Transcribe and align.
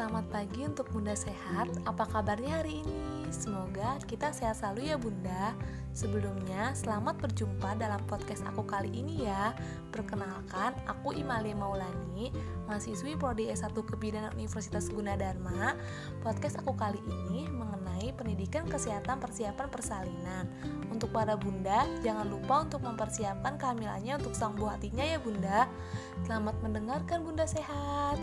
Selamat 0.00 0.32
pagi 0.32 0.64
untuk 0.64 0.88
Bunda 0.96 1.12
sehat. 1.12 1.68
Apa 1.84 2.08
kabarnya 2.08 2.64
hari 2.64 2.80
ini? 2.80 3.28
Semoga 3.28 4.00
kita 4.08 4.32
sehat 4.32 4.56
selalu 4.56 4.88
ya 4.88 4.96
Bunda. 4.96 5.52
Sebelumnya, 5.92 6.72
selamat 6.72 7.20
berjumpa 7.20 7.76
dalam 7.76 8.00
podcast 8.08 8.40
aku 8.48 8.64
kali 8.64 8.88
ini 8.96 9.28
ya. 9.28 9.52
Perkenalkan, 9.92 10.72
aku 10.88 11.12
Imali 11.12 11.52
Maulani, 11.52 12.32
mahasiswi 12.64 13.12
Prodi 13.20 13.52
S1 13.52 13.76
Kebidanan 13.76 14.32
Universitas 14.40 14.88
Gunadarma. 14.88 15.76
Podcast 16.24 16.56
aku 16.64 16.72
kali 16.80 17.04
ini 17.04 17.44
mengenai 17.52 18.16
pendidikan 18.16 18.64
kesehatan 18.72 19.20
persiapan 19.20 19.68
persalinan. 19.68 20.48
Untuk 20.88 21.12
para 21.12 21.36
bunda, 21.36 21.84
jangan 22.00 22.24
lupa 22.24 22.64
untuk 22.64 22.80
mempersiapkan 22.88 23.60
kehamilannya 23.60 24.16
untuk 24.16 24.32
sang 24.32 24.56
buah 24.56 24.80
hatinya 24.80 25.04
ya 25.04 25.20
bunda. 25.20 25.68
Selamat 26.24 26.56
mendengarkan 26.64 27.20
bunda 27.20 27.44
sehat. 27.44 28.16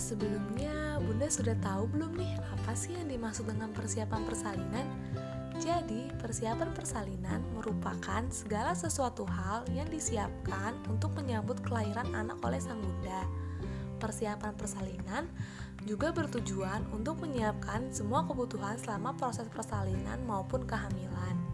Sebelumnya, 0.00 0.96
Bunda 1.04 1.28
sudah 1.28 1.52
tahu 1.60 1.84
belum 1.92 2.16
nih 2.16 2.32
apa 2.40 2.72
sih 2.72 2.96
yang 2.96 3.12
dimaksud 3.12 3.44
dengan 3.44 3.68
persiapan 3.76 4.24
persalinan? 4.24 4.88
Jadi, 5.60 6.08
persiapan 6.16 6.72
persalinan 6.72 7.44
merupakan 7.52 8.24
segala 8.32 8.72
sesuatu 8.72 9.28
hal 9.28 9.68
yang 9.76 9.84
disiapkan 9.92 10.72
untuk 10.88 11.12
menyambut 11.20 11.60
kelahiran 11.60 12.08
anak 12.16 12.40
oleh 12.40 12.56
sang 12.56 12.80
bunda. 12.80 13.28
Persiapan 14.00 14.56
persalinan 14.56 15.28
juga 15.84 16.16
bertujuan 16.16 16.80
untuk 16.96 17.20
menyiapkan 17.20 17.92
semua 17.92 18.24
kebutuhan 18.24 18.80
selama 18.80 19.12
proses 19.20 19.52
persalinan 19.52 20.24
maupun 20.24 20.64
kehamilan. 20.64 21.49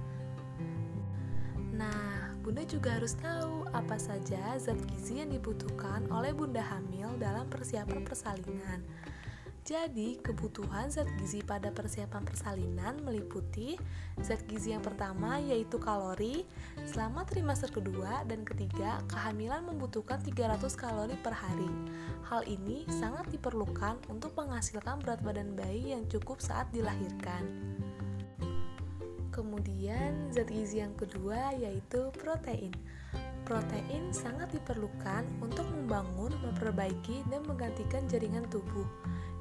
Bunda 2.47 2.63
juga 2.63 2.95
harus 2.95 3.19
tahu 3.19 3.67
apa 3.75 3.99
saja 3.99 4.55
zat 4.55 4.79
gizi 4.95 5.19
yang 5.19 5.35
dibutuhkan 5.35 6.07
oleh 6.15 6.31
bunda 6.31 6.63
hamil 6.63 7.19
dalam 7.19 7.51
persiapan 7.51 8.07
persalinan. 8.07 8.87
Jadi, 9.67 10.23
kebutuhan 10.23 10.87
zat 10.87 11.11
gizi 11.19 11.43
pada 11.43 11.75
persiapan 11.75 12.23
persalinan 12.23 13.03
meliputi 13.03 13.75
zat 14.23 14.47
gizi 14.47 14.71
yang 14.71 14.79
pertama 14.79 15.43
yaitu 15.43 15.75
kalori. 15.83 16.47
Selama 16.87 17.27
trimester 17.27 17.67
kedua 17.75 18.23
dan 18.31 18.47
ketiga, 18.47 19.03
kehamilan 19.11 19.67
membutuhkan 19.67 20.23
300 20.23 20.71
kalori 20.79 21.19
per 21.19 21.35
hari. 21.35 21.67
Hal 22.31 22.47
ini 22.47 22.87
sangat 22.87 23.27
diperlukan 23.35 23.99
untuk 24.07 24.39
menghasilkan 24.39 25.03
berat 25.03 25.19
badan 25.27 25.59
bayi 25.59 25.99
yang 25.99 26.07
cukup 26.07 26.39
saat 26.39 26.71
dilahirkan. 26.71 27.43
Kemudian 29.37 30.33
zat 30.33 30.49
gizi 30.49 30.81
yang 30.81 30.97
kedua 30.97 31.53
yaitu 31.61 32.09
protein. 32.17 32.73
Protein 33.45 34.09
sangat 34.11 34.49
diperlukan 34.57 35.29
untuk 35.45 35.69
membangun, 35.69 36.33
memperbaiki, 36.41 37.21
dan 37.29 37.45
menggantikan 37.45 38.09
jaringan 38.09 38.49
tubuh, 38.49 38.89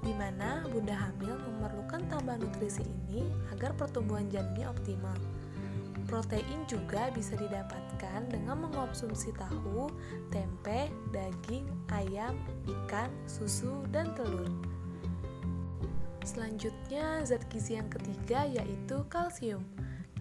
di 0.03 0.11
mana 0.13 0.67
bunda 0.67 0.93
hamil 0.93 1.39
memerlukan 1.41 2.03
tambahan 2.11 2.43
nutrisi 2.43 2.83
ini 2.83 3.25
agar 3.55 3.71
pertumbuhan 3.79 4.27
janinnya 4.27 4.67
optimal. 4.67 5.15
Protein 6.05 6.67
juga 6.69 7.09
bisa 7.15 7.33
didapatkan 7.33 8.29
dengan 8.29 8.67
mengonsumsi 8.67 9.33
tahu, 9.33 9.89
tempe, 10.29 10.91
daging, 11.09 11.65
ayam, 11.89 12.37
ikan, 12.67 13.09
susu, 13.25 13.81
dan 13.89 14.13
telur. 14.13 14.74
Selanjutnya, 16.25 17.21
zat 17.21 17.45
gizi 17.53 17.77
yang 17.77 17.85
ketiga 17.85 18.49
yaitu 18.49 19.05
kalsium. 19.13 19.61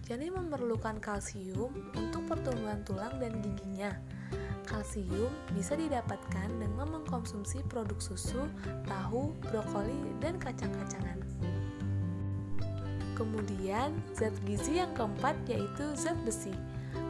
Janin 0.05 0.37
memerlukan 0.37 1.01
kalsium 1.01 1.73
untuk 1.97 2.29
pertumbuhan 2.29 2.85
tulang 2.85 3.17
dan 3.17 3.41
giginya. 3.41 3.89
Kalsium 4.69 5.33
bisa 5.57 5.73
didapatkan 5.73 6.53
dengan 6.61 6.93
mengkonsumsi 6.93 7.65
produk 7.65 7.97
susu, 7.97 8.45
tahu, 8.85 9.33
brokoli, 9.49 9.97
dan 10.21 10.37
kacang-kacangan. 10.37 11.25
Kemudian, 13.17 13.97
zat 14.13 14.37
gizi 14.45 14.77
yang 14.77 14.93
keempat 14.93 15.33
yaitu 15.49 15.89
zat 15.97 16.21
besi. 16.21 16.53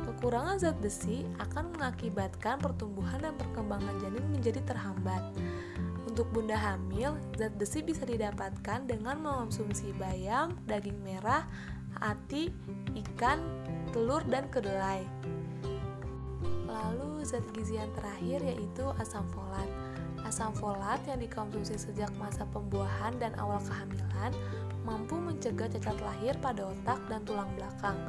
Kekurangan 0.07 0.55
zat 0.55 0.77
besi 0.79 1.27
akan 1.43 1.75
mengakibatkan 1.75 2.63
pertumbuhan 2.63 3.19
dan 3.19 3.35
perkembangan 3.35 3.99
janin 3.99 4.23
menjadi 4.31 4.63
terhambat. 4.63 5.35
Untuk 6.15 6.31
bunda 6.31 6.55
hamil, 6.55 7.19
zat 7.35 7.59
besi 7.59 7.83
bisa 7.83 8.07
didapatkan 8.07 8.87
dengan 8.87 9.19
mengonsumsi 9.19 9.91
bayam, 9.99 10.55
daging 10.63 10.95
merah, 11.03 11.43
ati, 11.99 12.55
ikan, 12.95 13.43
telur, 13.91 14.23
dan 14.31 14.47
kedelai. 14.47 15.03
Lalu 16.71 17.19
zat 17.27 17.43
gizi 17.51 17.75
yang 17.75 17.91
terakhir 17.99 18.47
yaitu 18.47 18.87
asam 18.95 19.27
folat. 19.35 19.67
Asam 20.23 20.55
folat 20.55 21.03
yang 21.03 21.19
dikonsumsi 21.19 21.75
sejak 21.75 22.15
masa 22.15 22.47
pembuahan 22.47 23.11
dan 23.19 23.35
awal 23.35 23.59
kehamilan 23.59 24.31
mampu 24.87 25.19
mencegah 25.19 25.67
cacat 25.67 25.99
lahir 25.99 26.31
pada 26.39 26.71
otak 26.71 27.03
dan 27.11 27.27
tulang 27.27 27.51
belakang. 27.59 27.99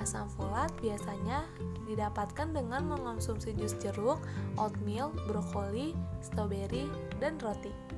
Asam 0.00 0.26
folat 0.32 0.72
biasanya 0.80 1.44
didapatkan 1.84 2.56
dengan 2.56 2.88
mengonsumsi 2.88 3.52
jus 3.54 3.76
jeruk, 3.78 4.18
oatmeal, 4.56 5.12
brokoli, 5.28 5.92
stroberi, 6.24 6.88
dan 7.20 7.36
roti. 7.38 7.90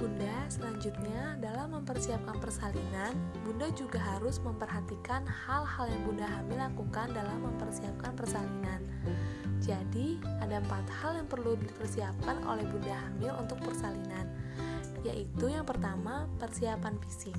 Bunda, 0.00 0.48
selanjutnya 0.48 1.36
dalam 1.44 1.76
mempersiapkan 1.76 2.40
persalinan, 2.40 3.12
Bunda 3.44 3.68
juga 3.76 4.00
harus 4.00 4.40
memperhatikan 4.40 5.28
hal-hal 5.28 5.92
yang 5.92 6.02
Bunda 6.08 6.24
hamil 6.24 6.56
lakukan 6.56 7.12
dalam 7.12 7.44
mempersiapkan 7.44 8.16
persalinan. 8.16 8.80
Jadi, 9.60 10.16
ada 10.40 10.56
empat 10.56 10.88
hal 10.88 11.20
yang 11.20 11.28
perlu 11.28 11.52
dipersiapkan 11.60 12.48
oleh 12.48 12.64
Bunda 12.64 12.96
hamil 12.96 13.36
untuk 13.44 13.60
persalinan, 13.60 14.24
yaitu 15.04 15.52
yang 15.52 15.68
pertama, 15.68 16.24
persiapan 16.40 16.96
fisik. 17.04 17.36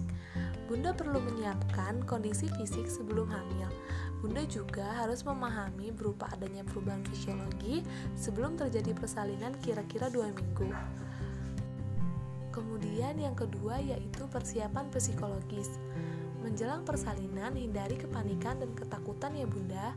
Bunda 0.72 0.96
perlu 0.96 1.20
menyiapkan 1.20 2.00
kondisi 2.08 2.48
fisik 2.56 2.88
sebelum 2.88 3.28
hamil. 3.28 3.68
Bunda 4.24 4.40
juga 4.48 5.04
harus 5.04 5.20
memahami 5.28 5.92
berupa 5.92 6.32
adanya 6.32 6.64
perubahan 6.64 7.04
fisiologi 7.12 7.84
sebelum 8.16 8.56
terjadi 8.56 8.96
persalinan 8.96 9.52
kira-kira 9.60 10.08
dua 10.08 10.32
minggu. 10.32 10.72
Kemudian 12.56 13.20
yang 13.20 13.36
kedua 13.36 13.84
yaitu 13.84 14.24
persiapan 14.32 14.88
psikologis. 14.96 15.76
Menjelang 16.40 16.88
persalinan, 16.88 17.52
hindari 17.52 18.00
kepanikan 18.00 18.64
dan 18.64 18.72
ketakutan 18.72 19.36
ya 19.36 19.52
bunda. 19.52 19.92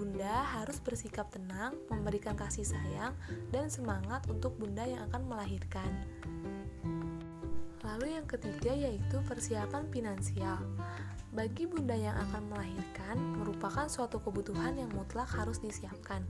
Bunda 0.00 0.48
harus 0.56 0.80
bersikap 0.80 1.28
tenang, 1.28 1.76
memberikan 1.92 2.32
kasih 2.40 2.64
sayang, 2.64 3.12
dan 3.52 3.68
semangat 3.68 4.24
untuk 4.32 4.56
bunda 4.56 4.88
yang 4.88 5.04
akan 5.12 5.28
melahirkan. 5.28 5.92
Lalu 7.86 8.18
yang 8.18 8.26
ketiga 8.26 8.74
yaitu 8.74 9.22
persiapan 9.24 9.86
finansial. 9.94 10.58
Bagi 11.30 11.70
bunda 11.70 11.94
yang 11.94 12.18
akan 12.28 12.50
melahirkan, 12.50 13.16
merupakan 13.38 13.86
suatu 13.86 14.18
kebutuhan 14.18 14.74
yang 14.74 14.90
mutlak 14.90 15.30
harus 15.30 15.62
disiapkan 15.62 16.26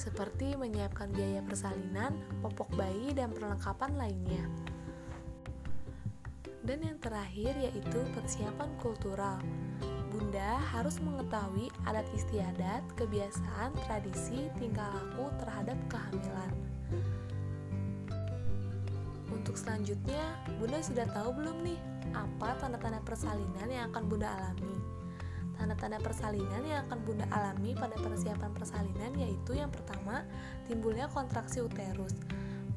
seperti 0.00 0.56
menyiapkan 0.56 1.12
biaya 1.12 1.44
persalinan, 1.44 2.16
popok 2.40 2.72
bayi, 2.72 3.12
dan 3.12 3.28
perlengkapan 3.34 3.92
lainnya. 4.00 4.44
Dan 6.64 6.80
yang 6.84 6.96
terakhir 7.00 7.52
yaitu 7.56 8.00
persiapan 8.16 8.70
kultural. 8.80 9.40
Bunda 10.10 10.58
harus 10.74 10.98
mengetahui 11.00 11.70
adat 11.86 12.04
istiadat, 12.16 12.82
kebiasaan, 12.98 13.72
tradisi, 13.86 14.50
tingkah 14.58 14.88
laku 14.90 15.30
terhadap 15.40 15.78
kehamilan. 15.86 16.52
Untuk 19.50 19.66
selanjutnya, 19.66 20.22
Bunda 20.62 20.78
sudah 20.78 21.10
tahu 21.10 21.42
belum 21.42 21.66
nih 21.66 21.74
apa 22.14 22.54
tanda-tanda 22.62 23.02
persalinan 23.02 23.66
yang 23.66 23.90
akan 23.90 24.06
Bunda 24.06 24.30
alami? 24.30 24.78
Tanda-tanda 25.58 25.98
persalinan 25.98 26.62
yang 26.62 26.86
akan 26.86 27.02
Bunda 27.02 27.26
alami 27.34 27.74
pada 27.74 27.98
persiapan 27.98 28.54
persalinan 28.54 29.10
yaitu 29.18 29.58
yang 29.58 29.74
pertama, 29.74 30.22
timbulnya 30.70 31.10
kontraksi 31.10 31.66
uterus. 31.66 32.14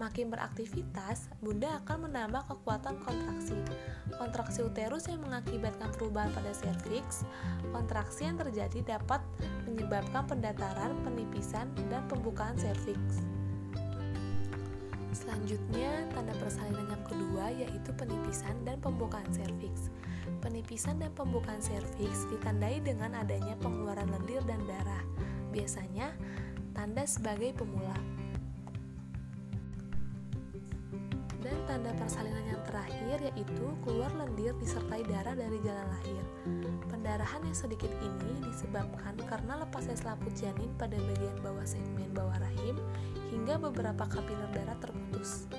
Makin 0.01 0.33
beraktivitas, 0.33 1.29
Bunda 1.45 1.77
akan 1.85 2.09
menambah 2.09 2.41
kekuatan 2.49 3.05
kontraksi. 3.05 3.53
Kontraksi 4.17 4.65
uterus 4.65 5.05
yang 5.05 5.21
mengakibatkan 5.21 5.93
perubahan 5.93 6.33
pada 6.33 6.57
serviks. 6.57 7.21
Kontraksi 7.69 8.25
yang 8.25 8.41
terjadi 8.41 8.97
dapat 8.97 9.21
menyebabkan 9.69 10.25
pendataran, 10.25 10.97
penipisan, 11.05 11.69
dan 11.93 12.01
pembukaan 12.09 12.57
serviks. 12.57 13.21
Selanjutnya, 15.13 16.09
tanda 16.09 16.33
persalinan 16.41 16.72
kedua 17.43 17.67
yaitu 17.67 17.91
penipisan 17.99 18.55
dan 18.63 18.79
pembukaan 18.79 19.27
serviks. 19.35 19.91
Penipisan 20.39 20.95
dan 21.03 21.11
pembukaan 21.11 21.59
serviks 21.59 22.23
ditandai 22.31 22.79
dengan 22.79 23.11
adanya 23.19 23.59
pengeluaran 23.59 24.07
lendir 24.07 24.39
dan 24.47 24.63
darah. 24.63 25.03
Biasanya, 25.51 26.15
tanda 26.71 27.03
sebagai 27.03 27.51
pemula. 27.51 27.99
Dan 31.43 31.59
tanda 31.67 31.91
persalinan 31.99 32.47
yang 32.47 32.63
terakhir 32.63 33.19
yaitu 33.19 33.65
keluar 33.83 34.07
lendir 34.15 34.55
disertai 34.63 35.03
darah 35.03 35.35
dari 35.35 35.59
jalan 35.59 35.87
lahir. 35.91 36.23
Pendarahan 36.87 37.43
yang 37.43 37.57
sedikit 37.59 37.91
ini 37.99 38.47
disebabkan 38.47 39.19
karena 39.27 39.67
lepasnya 39.67 39.99
selaput 39.99 40.31
janin 40.39 40.71
pada 40.79 40.95
bagian 40.95 41.35
bawah 41.43 41.67
segmen 41.67 42.07
bawah 42.15 42.39
rahim 42.39 42.79
hingga 43.35 43.59
beberapa 43.59 44.07
kapiler 44.07 44.47
darah 44.55 44.79
terputus. 44.79 45.51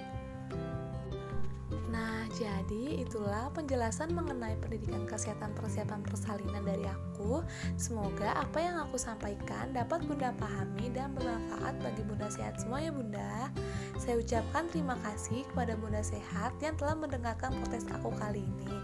Jadi 2.35 2.99
itulah 2.99 3.47
penjelasan 3.55 4.11
mengenai 4.11 4.59
pendidikan 4.59 5.07
kesehatan 5.07 5.55
persiapan 5.55 6.03
persalinan 6.03 6.67
dari 6.67 6.83
aku. 6.83 7.47
Semoga 7.79 8.35
apa 8.35 8.59
yang 8.59 8.83
aku 8.83 8.99
sampaikan 8.99 9.71
dapat 9.71 10.03
Bunda 10.03 10.35
pahami 10.35 10.91
dan 10.91 11.15
bermanfaat 11.15 11.79
bagi 11.79 12.03
Bunda 12.03 12.27
sehat 12.27 12.59
semua 12.59 12.83
ya 12.83 12.91
Bunda. 12.91 13.55
Saya 14.03 14.19
ucapkan 14.19 14.67
terima 14.67 14.99
kasih 15.07 15.47
kepada 15.55 15.79
Bunda 15.79 16.03
Sehat 16.03 16.59
yang 16.59 16.75
telah 16.75 16.99
mendengarkan 16.99 17.55
protes 17.63 17.87
aku 17.95 18.11
kali 18.19 18.43
ini. 18.43 18.75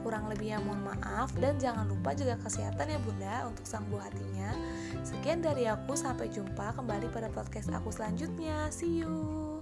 Kurang 0.00 0.32
lebihnya 0.32 0.64
mohon 0.64 0.80
maaf 0.84 1.32
dan 1.36 1.60
jangan 1.60 1.84
lupa 1.84 2.16
jaga 2.16 2.40
kesehatan 2.40 2.88
ya 2.88 2.98
Bunda 3.04 3.34
untuk 3.52 3.68
sang 3.68 3.84
buah 3.92 4.08
hatinya. 4.08 4.56
Sekian 5.04 5.44
dari 5.44 5.68
aku, 5.68 5.92
sampai 5.92 6.32
jumpa 6.32 6.72
kembali 6.72 7.12
pada 7.12 7.28
podcast 7.28 7.68
aku 7.68 7.92
selanjutnya. 7.92 8.72
See 8.72 9.04
you. 9.04 9.53